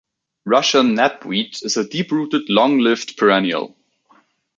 [0.47, 3.77] Russian knapweed is a deep-rooted long-lived perennial.